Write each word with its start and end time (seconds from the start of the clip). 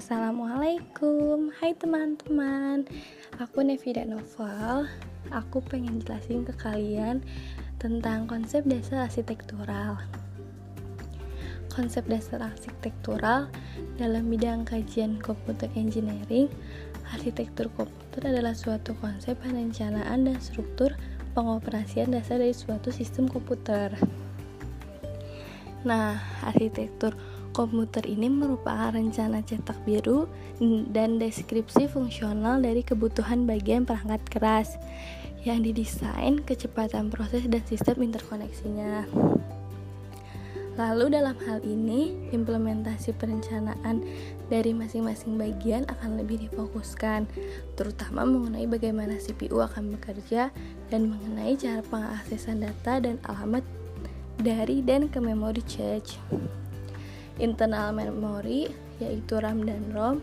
Assalamualaikum, 0.00 1.52
hai 1.60 1.76
teman-teman. 1.76 2.88
Aku 3.36 3.60
Nevida 3.60 4.00
Novel 4.08 4.88
Aku 5.28 5.60
pengen 5.60 6.00
jelasin 6.00 6.40
ke 6.48 6.56
kalian 6.56 7.20
tentang 7.76 8.24
konsep 8.24 8.64
dasar 8.64 9.04
arsitektural. 9.04 10.00
Konsep 11.68 12.08
dasar 12.08 12.40
arsitektural 12.48 13.52
dalam 14.00 14.24
bidang 14.32 14.64
kajian 14.64 15.20
komputer 15.20 15.68
engineering 15.76 16.48
Arsitektur 17.12 17.68
komputer 17.76 18.32
adalah 18.32 18.56
suatu 18.56 18.96
konsep 19.04 19.36
perencanaan 19.36 20.24
dan 20.24 20.40
struktur 20.40 20.96
pengoperasian 21.36 22.08
dasar 22.08 22.40
dari 22.40 22.56
suatu 22.56 22.88
sistem 22.88 23.28
komputer. 23.28 23.92
Nah, 25.84 26.16
arsitektur 26.40 27.12
Komputer 27.12 27.39
ini 28.08 28.32
merupakan 28.32 28.94
rencana 28.94 29.44
cetak 29.44 29.84
biru 29.84 30.24
dan 30.88 31.20
deskripsi 31.20 31.92
fungsional 31.92 32.62
dari 32.62 32.80
kebutuhan 32.80 33.44
bagian 33.44 33.84
perangkat 33.84 34.22
keras 34.32 34.80
yang 35.44 35.60
didesain 35.64 36.40
kecepatan 36.44 37.12
proses 37.12 37.44
dan 37.48 37.60
sistem 37.68 38.04
interkoneksinya. 38.04 39.08
Lalu 40.80 41.12
dalam 41.12 41.36
hal 41.44 41.60
ini, 41.60 42.16
implementasi 42.32 43.12
perencanaan 43.20 44.00
dari 44.48 44.72
masing-masing 44.72 45.36
bagian 45.36 45.84
akan 45.92 46.16
lebih 46.16 46.40
difokuskan, 46.48 47.28
terutama 47.76 48.24
mengenai 48.24 48.64
bagaimana 48.64 49.20
CPU 49.20 49.60
akan 49.60 49.92
bekerja 50.00 50.48
dan 50.88 51.12
mengenai 51.12 51.58
cara 51.60 51.84
pengaksesan 51.84 52.64
data 52.64 52.96
dan 53.02 53.20
alamat 53.28 53.60
dari 54.40 54.80
dan 54.80 55.12
ke 55.12 55.20
memory 55.20 55.60
cache 55.68 56.16
internal 57.38 57.94
memory 57.94 58.72
yaitu 58.98 59.38
RAM 59.38 59.62
dan 59.62 59.80
ROM 59.94 60.18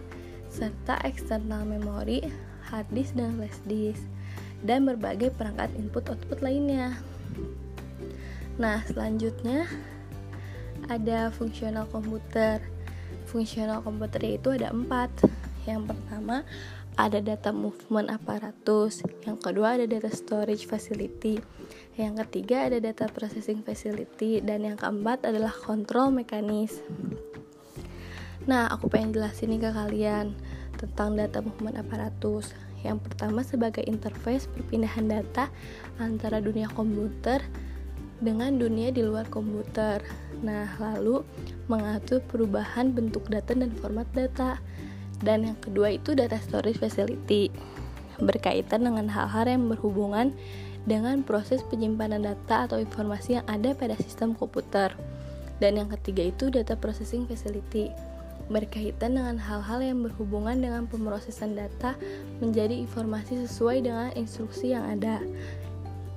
serta 0.51 0.99
external 1.07 1.63
memory 1.63 2.25
hard 2.67 2.87
disk 2.91 3.15
dan 3.15 3.39
flash 3.39 3.59
disk 3.69 4.03
dan 4.65 4.83
berbagai 4.83 5.31
perangkat 5.37 5.69
input 5.77 6.09
output 6.09 6.41
lainnya. 6.41 6.97
Nah, 8.57 8.81
selanjutnya 8.89 9.69
ada 10.89 11.29
fungsional 11.29 11.85
komputer. 11.93 12.63
Fungsional 13.29 13.85
komputer 13.85 14.39
itu 14.39 14.57
ada 14.57 14.73
empat. 14.73 15.11
Yang 15.69 15.93
pertama 15.93 16.41
ada 16.97 17.21
data 17.21 17.53
movement 17.53 18.09
aparatus, 18.09 19.05
yang 19.23 19.37
kedua 19.37 19.77
ada 19.77 19.85
data 19.85 20.09
storage 20.09 20.65
facility, 20.65 21.37
yang 21.93 22.17
ketiga 22.25 22.65
ada 22.65 22.81
data 22.81 23.05
processing 23.05 23.61
facility, 23.61 24.41
dan 24.41 24.65
yang 24.65 24.75
keempat 24.81 25.21
adalah 25.29 25.53
control 25.53 26.09
mekanis. 26.09 26.81
Nah, 28.49 28.65
aku 28.73 28.89
pengen 28.89 29.13
jelasin 29.13 29.53
nih 29.53 29.69
ke 29.69 29.69
kalian 29.69 30.33
tentang 30.81 31.13
data 31.13 31.45
movement 31.45 31.77
aparatus. 31.77 32.57
Yang 32.81 33.09
pertama 33.09 33.45
sebagai 33.45 33.83
interface 33.85 34.49
perpindahan 34.49 35.05
data 35.05 35.51
antara 36.01 36.41
dunia 36.41 36.71
komputer 36.71 37.43
dengan 38.17 38.57
dunia 38.57 38.89
di 38.89 39.05
luar 39.05 39.29
komputer. 39.29 40.01
Nah, 40.41 40.65
lalu 40.81 41.21
mengatur 41.69 42.23
perubahan 42.25 42.95
bentuk 42.95 43.27
data 43.29 43.53
dan 43.53 43.69
format 43.77 44.07
data 44.15 44.57
dan 45.21 45.49
yang 45.49 45.57
kedua 45.57 45.97
itu 45.97 46.13
data 46.13 46.37
storage 46.37 46.77
facility 46.77 47.49
berkaitan 48.21 48.85
dengan 48.85 49.09
hal-hal 49.09 49.45
yang 49.45 49.69
berhubungan 49.69 50.33
dengan 50.87 51.21
proses 51.21 51.61
penyimpanan 51.67 52.23
data 52.25 52.69
atau 52.69 52.77
informasi 52.79 53.41
yang 53.41 53.45
ada 53.45 53.75
pada 53.75 53.93
sistem 53.99 54.33
komputer. 54.33 54.93
Dan 55.57 55.77
yang 55.77 55.89
ketiga 55.89 56.29
itu 56.29 56.53
data 56.53 56.77
processing 56.77 57.25
facility 57.25 57.89
berkaitan 58.47 59.19
dengan 59.19 59.35
hal-hal 59.35 59.83
yang 59.83 59.99
berhubungan 60.05 60.55
dengan 60.63 60.87
pemrosesan 60.87 61.57
data 61.57 61.97
menjadi 62.39 62.77
informasi 62.77 63.43
sesuai 63.49 63.83
dengan 63.83 64.09
instruksi 64.15 64.71
yang 64.71 64.87
ada. 64.87 65.19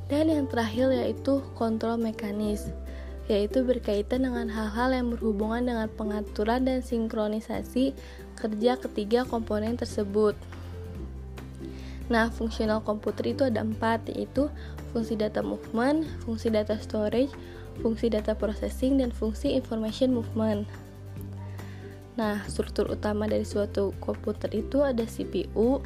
Dan 0.06 0.30
yang 0.30 0.46
terakhir 0.46 0.94
yaitu 0.94 1.42
kontrol 1.58 1.98
mekanis 1.98 2.70
yaitu 3.30 3.62
berkaitan 3.62 4.26
dengan 4.26 4.50
hal-hal 4.50 4.90
yang 4.90 5.14
berhubungan 5.14 5.70
dengan 5.70 5.86
pengaturan 5.94 6.66
dan 6.66 6.82
sinkronisasi 6.82 7.94
kerja 8.34 8.74
ketiga 8.74 9.22
komponen 9.22 9.78
tersebut. 9.78 10.34
Nah, 12.10 12.26
fungsional 12.34 12.82
komputer 12.82 13.38
itu 13.38 13.46
ada 13.46 13.62
empat, 13.62 14.10
yaitu 14.10 14.50
fungsi 14.90 15.14
data 15.14 15.46
movement, 15.46 16.10
fungsi 16.26 16.50
data 16.50 16.74
storage, 16.82 17.30
fungsi 17.78 18.10
data 18.10 18.34
processing, 18.34 18.98
dan 18.98 19.14
fungsi 19.14 19.54
information 19.54 20.10
movement. 20.10 20.66
Nah, 22.18 22.42
struktur 22.50 22.90
utama 22.90 23.30
dari 23.30 23.46
suatu 23.46 23.94
komputer 24.02 24.50
itu 24.58 24.82
ada 24.82 25.06
CPU 25.06 25.78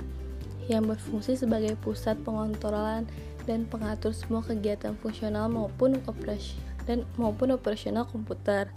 yang 0.65 0.89
berfungsi 0.89 1.37
sebagai 1.37 1.77
pusat 1.85 2.17
pengontrolan 2.25 3.05
dan 3.45 3.69
pengatur 3.69 4.17
semua 4.17 4.41
kegiatan 4.41 4.97
fungsional 4.97 5.53
maupun 5.53 6.01
operasi 6.09 6.57
dan 6.85 7.09
maupun 7.21 7.53
operasional 7.53 8.09
komputer. 8.09 8.71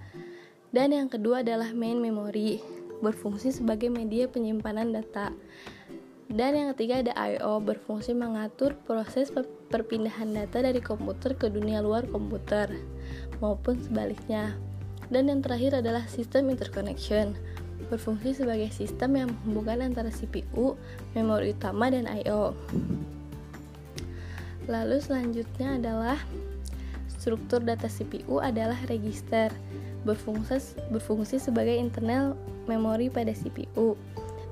Dan 0.72 0.92
yang 0.92 1.08
kedua 1.08 1.46
adalah 1.46 1.72
main 1.72 2.00
memory, 2.00 2.60
berfungsi 3.00 3.56
sebagai 3.56 3.88
media 3.88 4.28
penyimpanan 4.28 4.92
data. 4.92 5.32
Dan 6.28 6.60
yang 6.60 6.68
ketiga 6.76 7.00
ada 7.00 7.14
I/O, 7.16 7.64
berfungsi 7.64 8.12
mengatur 8.12 8.76
proses 8.84 9.32
perpindahan 9.72 10.36
data 10.36 10.60
dari 10.60 10.84
komputer 10.84 11.40
ke 11.40 11.48
dunia 11.48 11.80
luar 11.80 12.04
komputer 12.12 12.68
maupun 13.40 13.80
sebaliknya. 13.80 14.52
Dan 15.08 15.32
yang 15.32 15.40
terakhir 15.40 15.80
adalah 15.80 16.04
sistem 16.12 16.52
interconnection, 16.52 17.32
berfungsi 17.88 18.44
sebagai 18.44 18.68
sistem 18.76 19.24
yang 19.24 19.32
menghubungkan 19.32 19.88
antara 19.88 20.12
CPU, 20.12 20.76
memori 21.16 21.56
utama, 21.56 21.88
dan 21.88 22.12
I/O. 22.12 22.52
Lalu 24.68 25.00
selanjutnya 25.00 25.80
adalah 25.80 26.20
Struktur 27.28 27.60
data 27.60 27.92
CPU 27.92 28.40
adalah 28.40 28.80
register, 28.88 29.52
berfungsi, 30.08 30.80
berfungsi 30.96 31.44
sebagai 31.44 31.76
internal 31.76 32.40
memori 32.72 33.12
pada 33.12 33.36
CPU. 33.36 34.00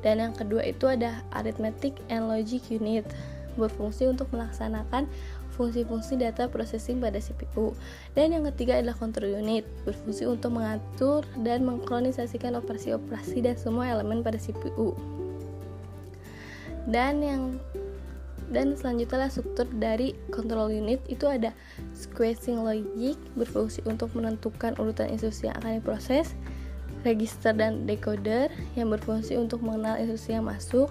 Dan 0.04 0.20
yang 0.20 0.36
kedua 0.36 0.60
itu 0.68 0.84
ada 0.84 1.24
arithmetic 1.32 1.96
and 2.12 2.28
logic 2.28 2.68
unit, 2.68 3.08
berfungsi 3.56 4.12
untuk 4.12 4.28
melaksanakan 4.36 5.08
fungsi-fungsi 5.56 6.20
data 6.20 6.52
processing 6.52 7.00
pada 7.00 7.16
CPU. 7.24 7.72
Dan 8.12 8.36
yang 8.36 8.44
ketiga 8.52 8.76
adalah 8.84 9.00
control 9.00 9.40
unit, 9.40 9.64
berfungsi 9.88 10.28
untuk 10.28 10.60
mengatur 10.60 11.24
dan 11.48 11.64
mengkronisasikan 11.64 12.60
operasi-operasi 12.60 13.40
dan 13.40 13.56
semua 13.56 13.88
elemen 13.88 14.20
pada 14.20 14.36
CPU. 14.36 15.00
Dan 16.92 17.24
yang 17.24 17.56
dan 18.54 18.78
selanjutnya 18.78 19.30
struktur 19.32 19.66
dari 19.82 20.14
control 20.30 20.70
unit 20.70 21.02
itu 21.10 21.26
ada 21.26 21.56
squeezing 21.98 22.62
logic 22.62 23.18
berfungsi 23.34 23.82
untuk 23.90 24.14
menentukan 24.14 24.78
urutan 24.78 25.10
instruksi 25.10 25.50
yang 25.50 25.58
akan 25.62 25.82
diproses 25.82 26.38
register 27.06 27.54
dan 27.54 27.86
decoder 27.86 28.50
yang 28.74 28.90
berfungsi 28.90 29.38
untuk 29.38 29.62
mengenal 29.62 29.98
instruksi 30.02 30.38
yang 30.38 30.46
masuk 30.46 30.90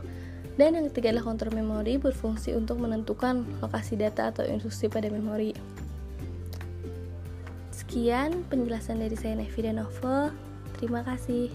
dan 0.55 0.79
yang 0.79 0.87
ketiga 0.91 1.11
adalah 1.11 1.35
kontrol 1.35 1.51
memori 1.51 1.99
berfungsi 1.99 2.55
untuk 2.55 2.79
menentukan 2.79 3.43
lokasi 3.59 3.99
data 3.99 4.31
atau 4.31 4.47
instruksi 4.47 4.87
pada 4.87 5.11
memori. 5.11 5.51
Sekian 7.75 8.47
penjelasan 8.47 9.03
dari 9.03 9.19
saya 9.19 9.35
Nevi 9.35 9.61
dan 9.67 9.83
terima 10.79 11.03
kasih 11.03 11.51